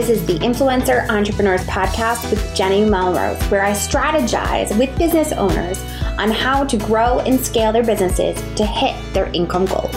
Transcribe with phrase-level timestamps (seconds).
[0.00, 5.78] This is the Influencer Entrepreneurs Podcast with Jenny Melrose, where I strategize with business owners
[6.18, 9.92] on how to grow and scale their businesses to hit their income goals.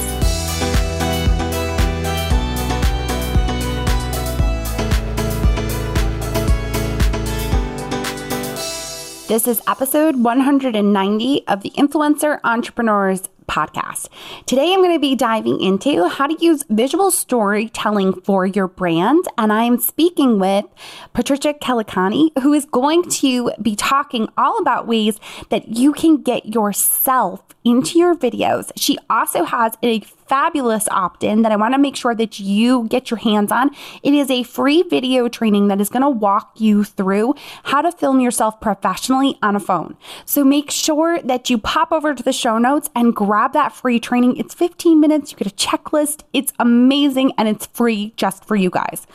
[9.29, 14.09] This is episode 190 of the Influencer Entrepreneurs podcast.
[14.45, 19.25] Today, I'm going to be diving into how to use visual storytelling for your brand.
[19.37, 20.65] And I'm speaking with
[21.13, 25.19] Patricia Kalikani, who is going to be talking all about ways
[25.49, 28.71] that you can get yourself into your videos.
[28.75, 32.87] She also has a fabulous opt in that I want to make sure that you
[32.87, 33.69] get your hands on.
[34.01, 37.91] It is a free video training that is going to walk you through how to
[37.91, 39.97] film yourself professionally on a phone.
[40.25, 43.99] So make sure that you pop over to the show notes and grab that free
[43.99, 44.37] training.
[44.37, 45.31] It's 15 minutes.
[45.31, 46.23] You get a checklist.
[46.33, 49.05] It's amazing and it's free just for you guys.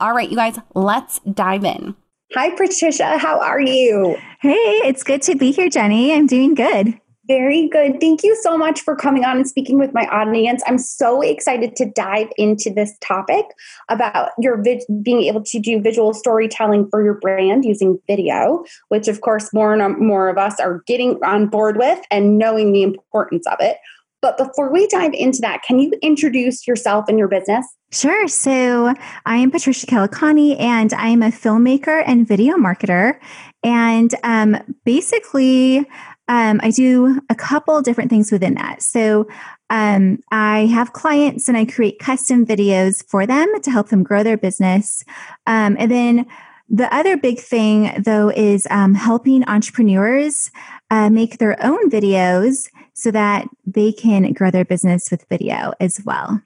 [0.00, 1.94] All right, you guys, let's dive in.
[2.34, 3.16] Hi, Patricia.
[3.18, 4.16] How are you?
[4.40, 6.12] Hey, it's good to be here, Jenny.
[6.12, 6.98] I'm doing good.
[7.26, 8.00] Very good.
[8.00, 10.62] Thank you so much for coming on and speaking with my audience.
[10.66, 13.46] I'm so excited to dive into this topic
[13.88, 19.08] about your vid- being able to do visual storytelling for your brand using video, which
[19.08, 22.82] of course more and more of us are getting on board with and knowing the
[22.82, 23.78] importance of it.
[24.20, 27.66] But before we dive into that, can you introduce yourself and your business?
[27.92, 28.26] Sure.
[28.26, 28.94] So
[29.26, 33.18] I am Patricia Kalikani, and I'm a filmmaker and video marketer.
[33.62, 35.86] And um, basically,
[36.28, 38.82] um, I do a couple different things within that.
[38.82, 39.28] So
[39.70, 44.22] um, I have clients and I create custom videos for them to help them grow
[44.22, 45.04] their business.
[45.46, 46.26] Um, and then
[46.68, 50.50] the other big thing, though, is um, helping entrepreneurs
[50.90, 56.00] uh, make their own videos so that they can grow their business with video as
[56.04, 56.40] well.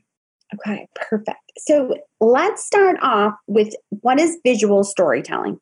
[0.54, 1.38] Okay, perfect.
[1.58, 5.60] So let's start off with what is visual storytelling?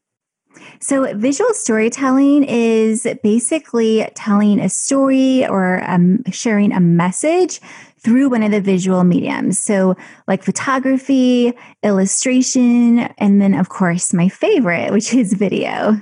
[0.80, 7.60] So, visual storytelling is basically telling a story or um, sharing a message
[7.98, 9.58] through one of the visual mediums.
[9.58, 9.96] So,
[10.28, 11.52] like photography,
[11.82, 16.00] illustration, and then, of course, my favorite, which is video.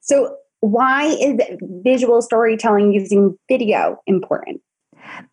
[0.00, 1.40] So, why is
[1.84, 4.60] visual storytelling using video important?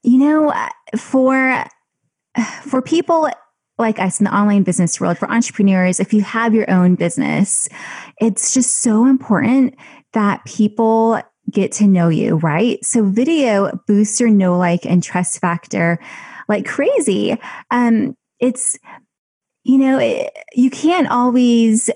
[0.03, 0.53] You know,
[0.97, 1.65] for
[2.63, 3.29] for people
[3.77, 7.67] like us in the online business world, for entrepreneurs, if you have your own business,
[8.19, 9.75] it's just so important
[10.13, 11.21] that people
[11.51, 12.83] get to know you, right?
[12.83, 15.99] So video boosts your know, like, and trust factor
[16.47, 17.37] like crazy.
[17.71, 18.77] Um, it's,
[19.63, 21.89] you know, it, you can't always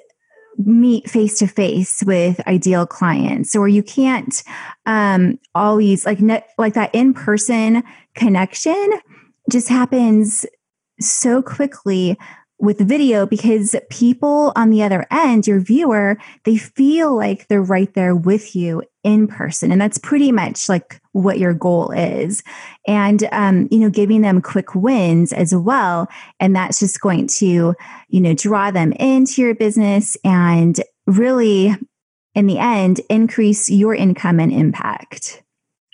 [0.57, 4.43] meet face to face with ideal clients or you can't
[4.85, 7.81] um, always like ne- like that in person
[8.13, 8.91] connection
[9.49, 10.45] just happens
[10.99, 12.17] so quickly
[12.59, 17.93] with video because people on the other end, your viewer, they feel like they're right
[17.93, 19.71] there with you in person.
[19.71, 22.43] And that's pretty much like what your goal is.
[22.85, 26.09] And, um, you know, giving them quick wins as well.
[26.39, 27.75] And that's just going to,
[28.09, 31.75] you know, draw them into your business and really,
[32.35, 35.41] in the end, increase your income and impact.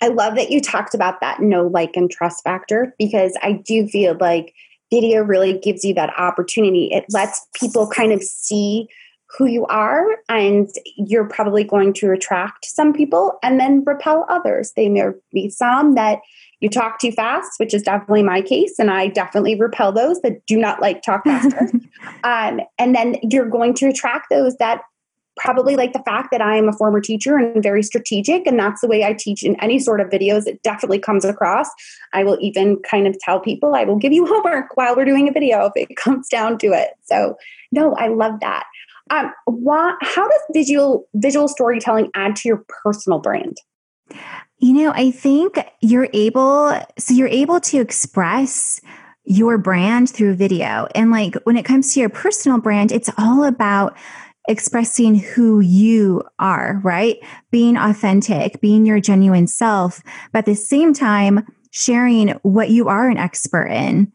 [0.02, 3.86] I love that you talked about that no like, and trust factor because I do
[3.86, 4.52] feel like
[4.90, 6.90] video really gives you that opportunity.
[6.92, 8.88] It lets people kind of see
[9.36, 14.72] who you are, and you're probably going to attract some people and then repel others.
[14.76, 15.02] They may
[15.32, 16.20] be some that
[16.60, 20.46] you talk too fast, which is definitely my case, and I definitely repel those that
[20.46, 21.70] do not like talk faster.
[22.24, 24.82] um, and then you're going to attract those that
[25.36, 28.80] probably like the fact that I am a former teacher and very strategic, and that's
[28.80, 30.46] the way I teach in any sort of videos.
[30.46, 31.68] It definitely comes across.
[32.12, 35.28] I will even kind of tell people I will give you homework while we're doing
[35.28, 36.90] a video if it comes down to it.
[37.04, 37.36] So,
[37.72, 38.64] no, I love that.
[39.10, 43.56] Um, why, how does visual visual storytelling add to your personal brand?
[44.58, 48.80] You know, I think you're able, so you're able to express
[49.24, 50.88] your brand through video.
[50.94, 53.96] And like when it comes to your personal brand, it's all about
[54.48, 57.16] expressing who you are, right?
[57.50, 60.02] Being authentic, being your genuine self,
[60.32, 64.12] but at the same time, sharing what you are an expert in,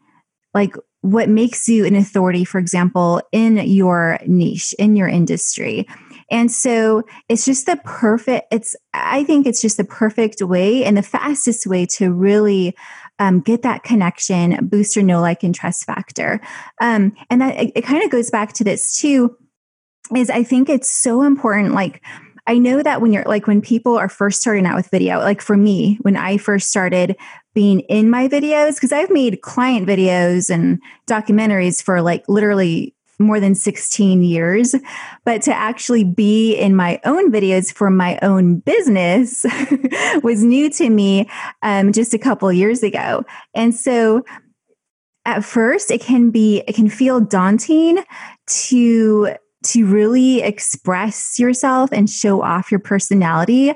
[0.54, 5.86] like what makes you an authority, for example, in your niche, in your industry.
[6.30, 10.96] And so it's just the perfect, it's, I think it's just the perfect way and
[10.96, 12.74] the fastest way to really
[13.18, 16.40] um, get that connection, boost your know, like, and trust factor.
[16.80, 19.36] Um, and that it, it kind of goes back to this too
[20.16, 21.74] is I think it's so important.
[21.74, 22.02] Like,
[22.46, 25.40] I know that when you're like, when people are first starting out with video, like
[25.40, 27.16] for me, when I first started
[27.54, 33.38] being in my videos, because I've made client videos and documentaries for like literally more
[33.38, 34.74] than 16 years,
[35.24, 39.46] but to actually be in my own videos for my own business
[40.22, 41.30] was new to me
[41.62, 43.24] um, just a couple years ago.
[43.54, 44.24] And so
[45.24, 48.02] at first it can be, it can feel daunting
[48.46, 53.72] to to really express yourself and show off your personality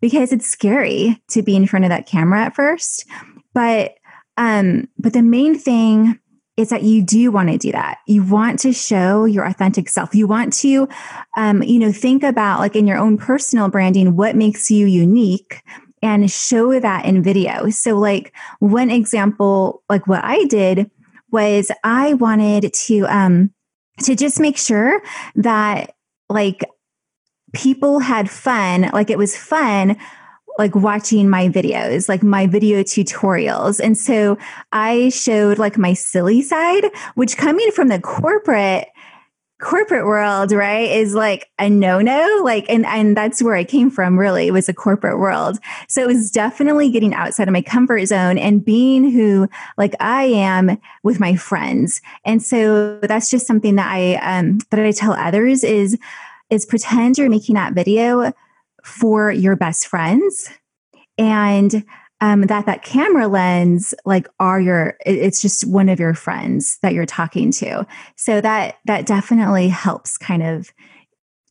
[0.00, 3.06] because it's scary to be in front of that camera at first.
[3.54, 3.94] But
[4.36, 6.18] um, but the main thing
[6.56, 7.98] is that you do want to do that.
[8.06, 10.14] You want to show your authentic self.
[10.14, 10.88] You want to,
[11.36, 15.62] um, you know, think about like in your own personal branding, what makes you unique
[16.02, 17.70] and show that in video.
[17.70, 20.90] So, like one example, like what I did
[21.30, 23.52] was I wanted to, um,
[24.00, 25.02] to just make sure
[25.36, 25.94] that
[26.28, 26.64] like
[27.52, 29.96] people had fun, like it was fun
[30.58, 33.80] like watching my videos, like my video tutorials.
[33.80, 34.36] And so
[34.72, 38.88] I showed like my silly side, which coming from the corporate
[39.60, 42.40] corporate world, right, is like a no-no.
[42.42, 44.48] Like, and and that's where I came from, really.
[44.48, 45.58] It was a corporate world.
[45.88, 50.24] So it was definitely getting outside of my comfort zone and being who like I
[50.24, 52.00] am with my friends.
[52.24, 55.98] And so that's just something that I um that I tell others is
[56.48, 58.32] is pretend you're making that video
[58.82, 60.50] for your best friends
[61.18, 61.84] and
[62.20, 66.92] um, that that camera lens like are your it's just one of your friends that
[66.92, 67.86] you're talking to.
[68.16, 70.70] So that that definitely helps kind of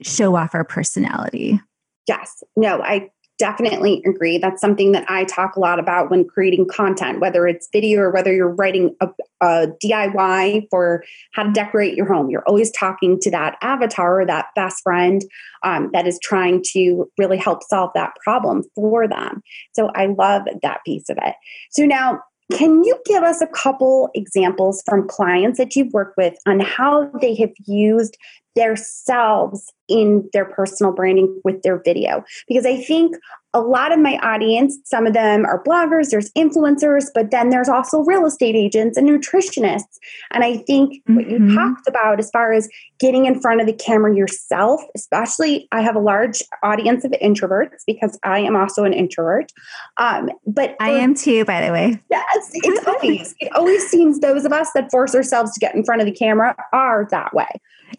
[0.02, 1.60] show off our personality.
[2.08, 2.44] Yes.
[2.56, 4.38] No i definitely agree.
[4.38, 8.12] That's something that I talk a lot about when creating content, whether it's video or
[8.12, 9.08] whether you're writing a,
[9.42, 12.30] a, DIY for how to decorate your home.
[12.30, 15.24] You're always talking to that avatar or that best friend
[15.64, 19.42] um, that is trying to really help solve that problem for them.
[19.74, 21.36] So I love that piece of it.
[21.72, 22.22] So now,
[22.52, 27.10] can you give us a couple examples from clients that you've worked with on how
[27.22, 28.18] they have used
[28.56, 32.24] themselves in their personal branding with their video.
[32.48, 33.16] Because i think
[33.54, 37.70] a lot of my audience some of them are bloggers there's influencers but then there's
[37.70, 39.98] also real estate agents and nutritionists
[40.32, 41.16] and i think mm-hmm.
[41.16, 41.56] what you mm-hmm.
[41.56, 42.70] talked about as far as
[43.00, 47.80] getting in front of the camera yourself especially i have a large audience of introverts
[47.88, 49.52] because i am also an introvert
[49.98, 54.46] um, but i am too by the way yes it's always it always seems those
[54.46, 57.50] of us that force ourselves to get in front of the camera are that way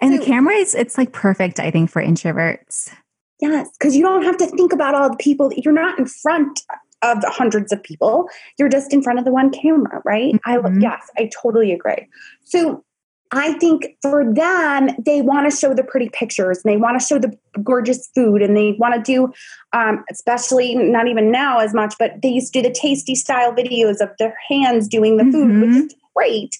[0.00, 2.92] and so, the camera is it's like perfect, I think, for introverts.
[3.40, 5.50] Yes, because you don't have to think about all the people.
[5.56, 6.60] You're not in front
[7.02, 8.28] of hundreds of people.
[8.58, 10.34] You're just in front of the one camera, right?
[10.46, 10.78] Mm-hmm.
[10.78, 12.06] I yes, I totally agree.
[12.44, 12.84] So
[13.32, 17.06] I think for them, they want to show the pretty pictures and they want to
[17.06, 17.32] show the
[17.62, 19.32] gorgeous food and they want to do,
[19.72, 23.54] um, especially not even now as much, but they used to do the tasty style
[23.54, 25.60] videos of their hands doing the food, mm-hmm.
[25.60, 26.58] which is great,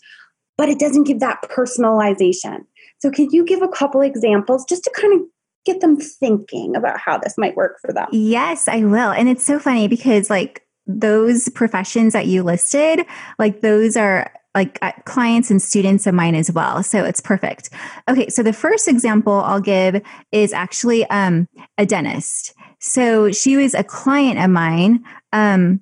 [0.56, 2.64] but it doesn't give that personalization.
[3.00, 5.26] So, can you give a couple examples just to kind of
[5.64, 8.08] get them thinking about how this might work for them?
[8.12, 9.10] Yes, I will.
[9.10, 13.06] And it's so funny because, like, those professions that you listed,
[13.38, 16.82] like, those are like uh, clients and students of mine as well.
[16.82, 17.70] So it's perfect.
[18.08, 20.02] Okay, so the first example I'll give
[20.32, 22.52] is actually um, a dentist.
[22.80, 25.04] So she was a client of mine.
[25.32, 25.80] Um,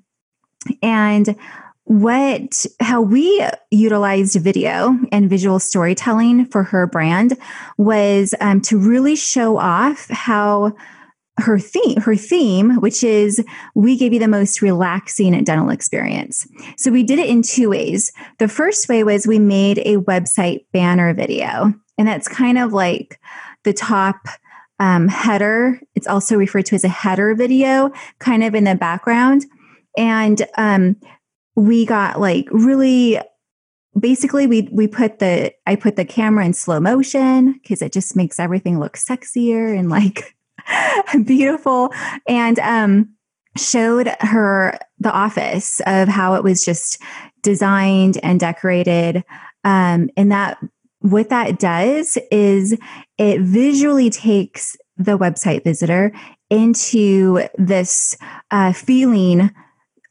[0.83, 1.35] and
[1.88, 7.33] what how we utilized video and visual storytelling for her brand
[7.78, 10.75] was um, to really show off how
[11.38, 13.42] her theme her theme which is
[13.75, 16.47] we give you the most relaxing dental experience.
[16.76, 18.12] So we did it in two ways.
[18.38, 23.18] The first way was we made a website banner video and that's kind of like
[23.64, 24.26] the top
[24.78, 25.80] um, header.
[25.95, 29.47] It's also referred to as a header video kind of in the background.
[29.97, 30.97] And um,
[31.59, 33.19] we got like really
[33.99, 38.15] basically we we put the I put the camera in slow motion because it just
[38.15, 40.37] makes everything look sexier and like
[41.25, 41.93] beautiful
[42.29, 43.11] and um
[43.57, 47.03] showed her the office of how it was just
[47.43, 49.25] designed and decorated.
[49.65, 50.59] Um and that
[51.00, 52.79] what that does is
[53.19, 56.12] it visually takes the website visitor
[56.50, 58.17] into this
[58.50, 59.50] uh, feeling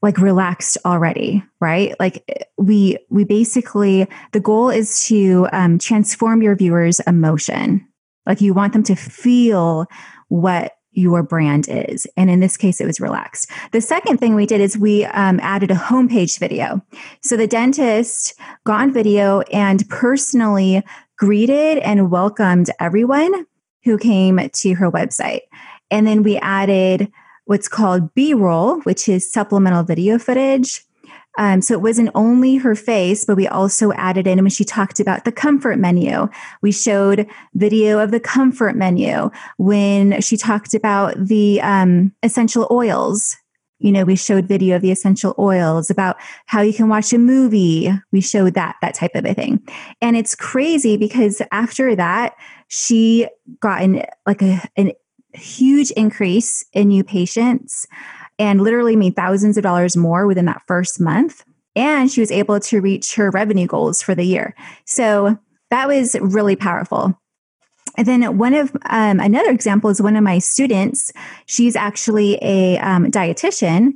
[0.02, 1.96] like relaxed already right?
[2.00, 7.88] Like we we basically the goal is to um, transform your viewers emotion.
[8.26, 9.86] Like you want them to feel
[10.28, 12.08] what your brand is.
[12.18, 13.52] And in this case it was relaxed.
[13.72, 16.82] The second thing we did is we um, added a homepage video.
[17.22, 18.34] So the dentist
[18.66, 20.84] got on video and personally
[21.18, 23.46] greeted and welcomed everyone
[23.84, 25.42] who came to her website.
[25.90, 27.12] And then we added
[27.48, 30.84] what's called B roll, which is supplemental video footage.
[31.38, 35.00] Um, so it wasn't only her face, but we also added in when she talked
[35.00, 36.28] about the comfort menu.
[36.62, 39.30] We showed video of the comfort menu.
[39.58, 43.36] When she talked about the um, essential oils,
[43.80, 47.20] you know, we showed video of the essential oils about how you can watch a
[47.20, 47.92] movie.
[48.12, 49.62] We showed that, that type of a thing.
[50.02, 52.34] And it's crazy because after that,
[52.70, 53.28] she
[53.60, 54.94] got an, like a, an
[55.38, 57.88] huge increase in new patients
[58.40, 61.44] and literally made thousands of dollars more within that first month.
[61.76, 64.56] And she was able to reach her revenue goals for the year.
[64.86, 65.38] So
[65.70, 67.20] that was really powerful.
[67.96, 71.12] And then one of um, another example is one of my students.
[71.46, 73.94] She's actually a um, dietitian,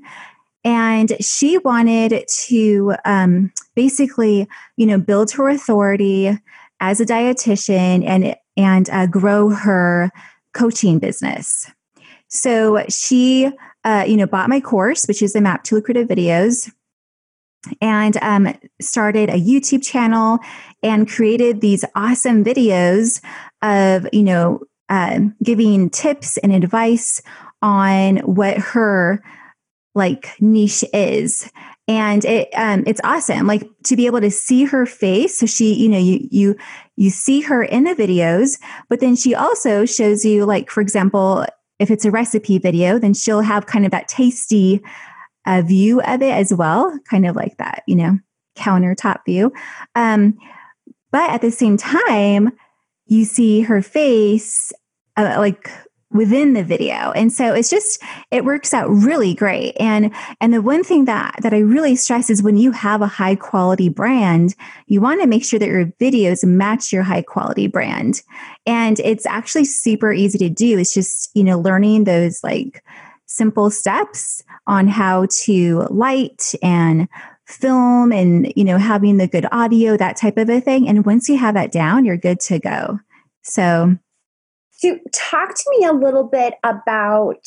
[0.64, 6.38] and she wanted to um, basically, you know, build her authority
[6.80, 10.12] as a dietitian and and uh, grow her
[10.54, 11.70] coaching business.
[12.28, 13.52] So she,
[13.84, 16.72] uh, you know, bought my course, which is the Map to Lucrative Videos,
[17.80, 20.40] and um, started a YouTube channel
[20.82, 23.22] and created these awesome videos
[23.62, 27.22] of, you know, uh, giving tips and advice
[27.62, 29.24] on what her
[29.94, 31.52] like niche is
[31.98, 35.40] and it um, it's awesome like to be able to see her face.
[35.40, 36.56] So she you know you you
[36.96, 41.46] you see her in the videos but then she also shows you like for example
[41.80, 44.82] if it's a recipe video then she'll have kind of that tasty
[45.48, 48.18] uh, view of it as well kind of like that you know
[48.56, 49.52] countertop view.
[49.96, 50.38] Um,
[51.12, 52.52] but at the same time
[53.08, 54.72] you see her face
[55.18, 55.70] uh, like
[56.14, 57.12] within the video.
[57.12, 58.02] And so it's just
[58.32, 59.76] it works out really great.
[59.80, 63.08] And and the one thing that that i really stress is when you have a
[63.08, 64.56] high quality brand
[64.88, 68.22] you want to make sure that your videos match your high quality brand.
[68.66, 70.78] And it's actually super easy to do.
[70.78, 72.84] It's just you know learning those like
[73.26, 77.08] simple steps on how to light and
[77.46, 80.88] film and you know having the good audio that type of a thing.
[80.88, 83.00] And once you have that down you're good to go.
[83.44, 83.98] So
[84.82, 87.38] so, talk to me a little bit about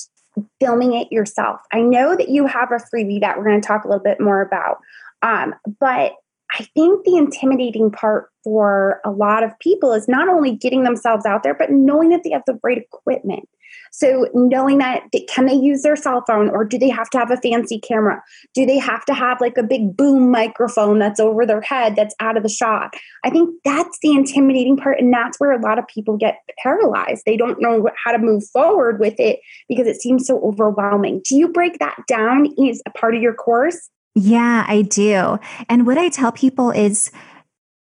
[0.60, 1.60] filming it yourself.
[1.72, 4.20] I know that you have a freebie that we're going to talk a little bit
[4.20, 4.78] more about,
[5.22, 6.12] um, but
[6.56, 11.26] I think the intimidating part for a lot of people is not only getting themselves
[11.26, 13.48] out there, but knowing that they have the right equipment.
[13.96, 17.30] So knowing that can they use their cell phone or do they have to have
[17.30, 18.20] a fancy camera?
[18.52, 22.14] Do they have to have like a big boom microphone that's over their head that's
[22.18, 22.94] out of the shot?
[23.22, 27.22] I think that's the intimidating part and that's where a lot of people get paralyzed.
[27.24, 31.22] They don't know how to move forward with it because it seems so overwhelming.
[31.24, 33.90] Do you break that down as a part of your course?
[34.16, 35.38] Yeah, I do.
[35.68, 37.12] And what I tell people is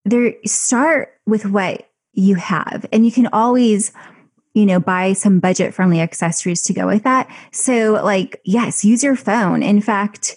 [0.05, 3.93] there start with what you have and you can always
[4.54, 7.28] you know, buy some budget friendly accessories to go with that.
[7.52, 9.62] So, like, yes, use your phone.
[9.62, 10.37] In fact,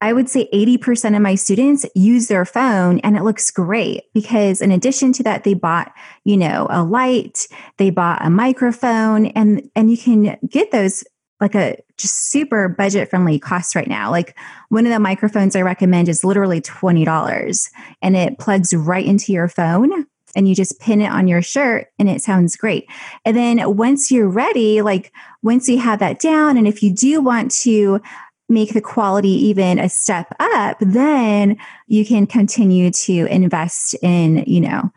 [0.00, 4.60] I would say 80% of my students use their phone and it looks great because
[4.60, 5.92] in addition to that they bought,
[6.24, 7.46] you know, a light,
[7.78, 11.02] they bought a microphone and and you can get those
[11.40, 14.10] like a just super budget friendly cost right now.
[14.10, 14.38] Like
[14.68, 17.70] one of the microphones I recommend is literally $20
[18.02, 21.88] and it plugs right into your phone and you just pin it on your shirt
[21.98, 22.88] and it sounds great.
[23.24, 25.12] And then once you're ready, like
[25.42, 28.00] once you have that down, and if you do want to
[28.48, 31.56] make the quality even a step up, then
[31.88, 34.92] you can continue to invest in, you know,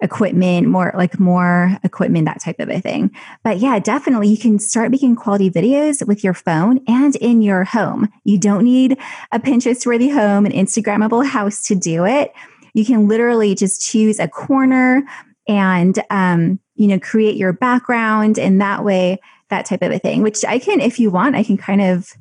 [0.00, 3.10] equipment, more like more equipment, that type of a thing.
[3.42, 7.64] But yeah, definitely you can start making quality videos with your phone and in your
[7.64, 8.08] home.
[8.24, 8.98] You don't need
[9.32, 12.32] a Pinterest worthy home, an Instagrammable house to do it
[12.74, 15.02] you can literally just choose a corner
[15.48, 19.18] and um, you know create your background and that way
[19.50, 22.12] that type of a thing which i can if you want i can kind of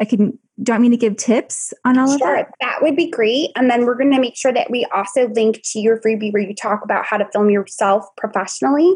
[0.00, 2.54] i can do you want me to give tips on all sure, of that?
[2.60, 3.50] That would be great.
[3.56, 6.42] And then we're going to make sure that we also link to your freebie where
[6.42, 8.94] you talk about how to film yourself professionally.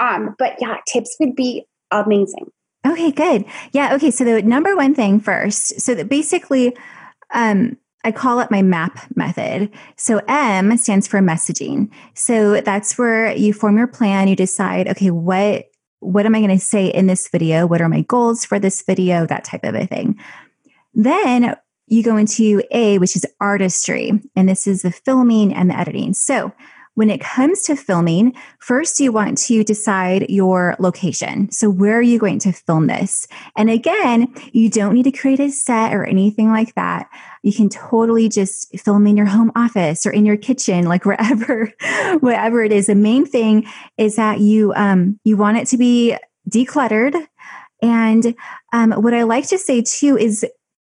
[0.00, 2.50] Um, but yeah, tips would be amazing.
[2.86, 3.44] Okay, good.
[3.72, 3.94] Yeah.
[3.94, 4.10] Okay.
[4.10, 5.80] So the number one thing first.
[5.80, 6.74] So that basically,
[7.34, 9.70] um, I call it my map method.
[9.96, 11.90] So M stands for messaging.
[12.14, 14.28] So that's where you form your plan.
[14.28, 15.66] You decide, okay, what
[16.00, 17.66] what am I going to say in this video?
[17.66, 19.26] What are my goals for this video?
[19.26, 20.20] That type of a thing.
[20.92, 21.56] Then
[21.86, 26.12] you go into A, which is artistry, and this is the filming and the editing.
[26.12, 26.52] So
[26.94, 31.50] when it comes to filming, first you want to decide your location.
[31.50, 33.26] So, where are you going to film this?
[33.56, 37.08] And again, you don't need to create a set or anything like that.
[37.42, 41.72] You can totally just film in your home office or in your kitchen, like wherever,
[42.20, 42.86] wherever it is.
[42.86, 43.66] The main thing
[43.98, 46.16] is that you um, you want it to be
[46.48, 47.26] decluttered.
[47.82, 48.34] And
[48.72, 50.46] um, what I like to say too is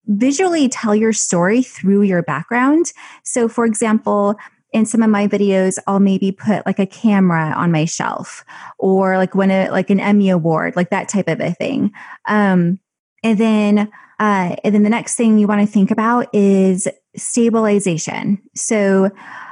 [0.07, 2.93] visually tell your story through your background.
[3.23, 4.37] So, for example,
[4.73, 8.45] in some of my videos, I'll maybe put like a camera on my shelf
[8.79, 11.93] or like when a like an Emmy award, like that type of a thing.
[12.27, 12.79] Um,
[13.23, 16.87] and then uh, and then the next thing you want to think about is
[17.17, 18.41] stabilization.
[18.55, 19.11] So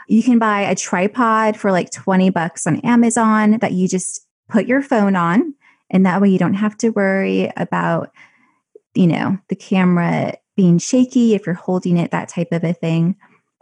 [0.09, 4.67] you can buy a tripod for like 20 bucks on Amazon that you just put
[4.67, 5.55] your phone on.
[5.91, 8.13] And that way you don't have to worry about,
[8.95, 13.17] you know, the camera being shaky if you're holding it, that type of a thing.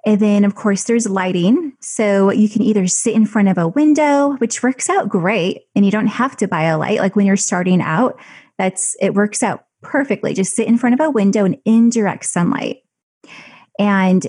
[0.06, 1.72] And then, of course, there's lighting.
[1.80, 5.84] So you can either sit in front of a window, which works out great, and
[5.84, 7.00] you don't have to buy a light.
[7.00, 8.18] Like when you're starting out,
[8.56, 10.32] that's it works out perfectly.
[10.32, 12.78] Just sit in front of a window and indirect sunlight.
[13.80, 14.25] And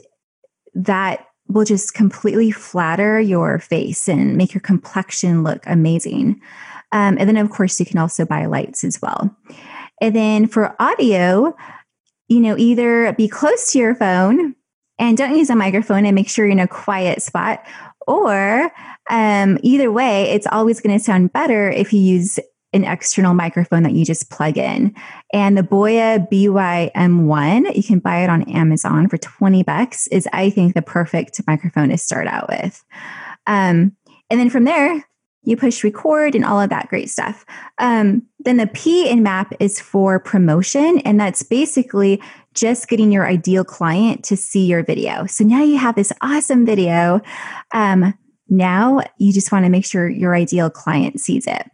[0.74, 6.42] that will just completely flatter your face and make your complexion look amazing.
[6.92, 9.36] Um, and then, of course, you can also buy lights as well.
[10.02, 11.56] And then for audio,
[12.28, 14.56] you know, either be close to your phone
[15.00, 17.66] and don't use a microphone and make sure you're in a quiet spot.
[18.08, 18.72] Or
[19.10, 22.40] um, either way, it's always going to sound better if you use
[22.74, 24.94] an external microphone that you just plug in.
[25.34, 30.50] And the Boya BYM1, you can buy it on Amazon for 20 bucks, is I
[30.50, 32.84] think the perfect microphone to start out with.
[33.46, 33.96] Um,
[34.30, 35.06] and then from there,
[35.44, 37.46] you push record and all of that great stuff.
[37.78, 42.22] Um, then the P in MAP is for promotion, and that's basically
[42.58, 45.26] just getting your ideal client to see your video.
[45.28, 47.22] So now you have this awesome video.
[47.74, 48.14] Um,
[48.50, 51.70] now you just want to make sure your ideal client sees it.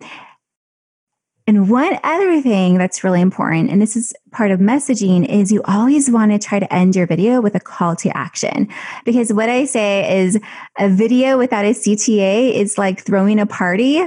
[1.45, 5.61] And one other thing that's really important, and this is part of messaging, is you
[5.65, 8.69] always want to try to end your video with a call to action.
[9.03, 10.39] Because what I say is
[10.79, 14.01] a video without a CTA is like throwing a party,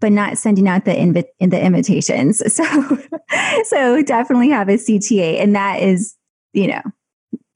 [0.00, 2.42] but not sending out the invi- in the invitations.
[2.58, 2.98] So,
[3.64, 5.40] so definitely have a CTA.
[5.40, 6.16] And that is,
[6.52, 6.82] you know,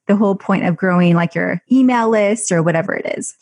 [0.06, 3.34] the whole point of growing like your email list or whatever it is.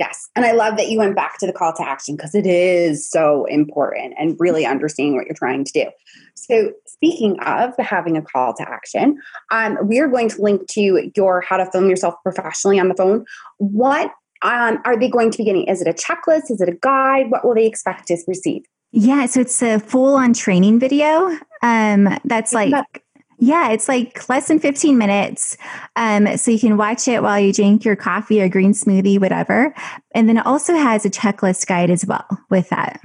[0.00, 0.28] Yes.
[0.34, 3.08] And I love that you went back to the call to action because it is
[3.08, 5.90] so important and really understanding what you're trying to do.
[6.34, 11.10] So, speaking of having a call to action, um, we are going to link to
[11.14, 13.24] your how to film yourself professionally on the phone.
[13.58, 14.10] What
[14.42, 15.64] um, are they going to be getting?
[15.64, 16.50] Is it a checklist?
[16.50, 17.30] Is it a guide?
[17.30, 18.64] What will they expect to receive?
[18.92, 21.36] Yeah, so it's a full on training video.
[21.62, 23.02] Um, that's like
[23.38, 25.56] yeah, it's like less than 15 minutes.
[25.96, 29.74] Um, so you can watch it while you drink your coffee or green smoothie, whatever.
[30.14, 33.00] And then it also has a checklist guide as well with that.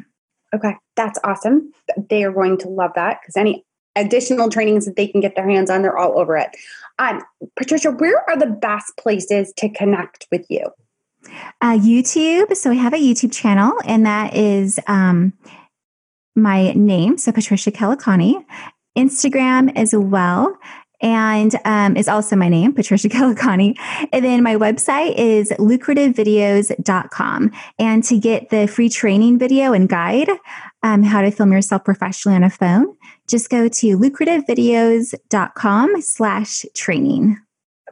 [0.53, 1.71] Okay, that's awesome.
[2.09, 3.65] They are going to love that because any
[3.95, 6.49] additional trainings that they can get their hands on, they're all over it.
[6.99, 7.21] Um,
[7.55, 10.69] Patricia, where are the best places to connect with you?
[11.61, 12.55] Uh, YouTube.
[12.55, 15.33] So we have a YouTube channel, and that is um,
[16.35, 17.17] my name.
[17.17, 18.43] So Patricia Kalikani.
[18.97, 20.57] Instagram as well
[21.01, 23.77] and um, is also my name, Patricia Kalikani.
[24.11, 27.51] And then my website is lucrativevideos.com.
[27.77, 30.29] And to get the free training video and guide,
[30.83, 37.37] um, how to film yourself professionally on a phone, just go to lucrativevideos.com slash training.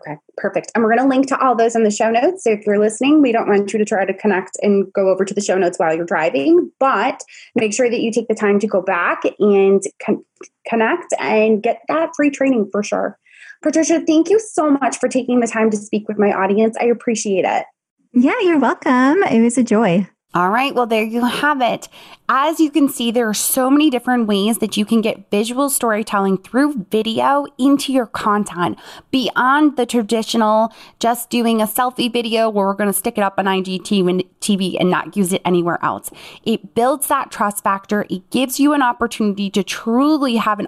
[0.07, 0.71] Okay, perfect.
[0.73, 2.43] And we're going to link to all those in the show notes.
[2.43, 5.25] So if you're listening, we don't want you to try to connect and go over
[5.25, 7.21] to the show notes while you're driving, but
[7.55, 10.23] make sure that you take the time to go back and con-
[10.67, 13.17] connect and get that free training for sure.
[13.61, 16.77] Patricia, thank you so much for taking the time to speak with my audience.
[16.79, 17.65] I appreciate it.
[18.13, 19.23] Yeah, you're welcome.
[19.23, 20.07] It was a joy.
[20.33, 21.87] All right, well, there you have it.
[22.29, 25.69] As you can see, there are so many different ways that you can get visual
[25.69, 28.77] storytelling through video into your content
[29.09, 33.35] beyond the traditional just doing a selfie video where we're going to stick it up
[33.37, 36.11] on IGTV and not use it anywhere else.
[36.43, 40.67] It builds that trust factor, it gives you an opportunity to truly have an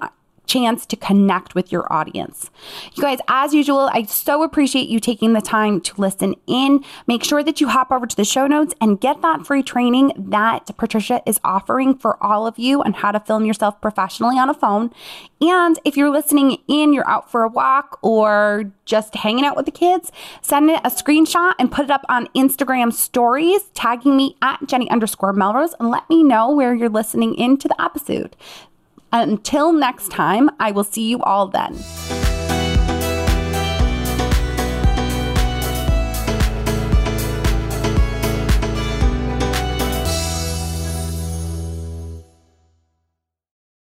[0.50, 2.50] chance to connect with your audience.
[2.96, 6.84] You guys, as usual, I so appreciate you taking the time to listen in.
[7.08, 10.12] Make sure that you hop over to the show notes and get that free training
[10.18, 14.50] that Patricia is offering for all of you on how to film yourself professionally on
[14.50, 14.92] a phone.
[15.40, 19.66] And if you're listening in, you're out for a walk or just hanging out with
[19.66, 24.36] the kids, send it a screenshot and put it up on Instagram stories, tagging me
[24.42, 28.36] at Jenny underscore Melrose and let me know where you're listening into the episode.
[29.12, 31.76] Until next time, I will see you all then.